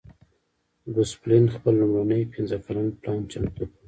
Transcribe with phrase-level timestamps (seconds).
[0.95, 3.75] ګوسپلن خپل لومړنی پنځه کلن پلان چمتو کړ